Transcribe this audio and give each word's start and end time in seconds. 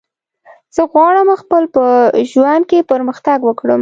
زه 0.75 0.81
غواړم 0.91 1.27
خپل 1.41 1.63
په 1.75 1.83
ژوند 2.31 2.63
کی 2.69 2.79
پرمختګ 2.91 3.39
وکړم 3.43 3.69